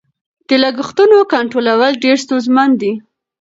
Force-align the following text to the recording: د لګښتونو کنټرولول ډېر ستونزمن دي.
د 0.47 0.49
لګښتونو 0.63 1.17
کنټرولول 1.33 1.93
ډېر 2.03 2.17
ستونزمن 2.25 2.69
دي. 2.81 2.91